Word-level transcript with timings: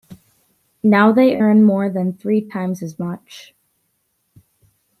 Now 0.81 1.11
they 1.11 1.35
earn 1.39 1.61
more 1.61 1.87
than 1.87 2.13
three 2.13 2.41
times 2.41 2.81
as 2.81 2.97
much. 2.97 3.53